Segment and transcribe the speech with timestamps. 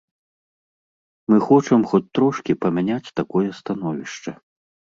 [1.31, 4.31] Мы хочам хоць трошкі памяняць такое становішча.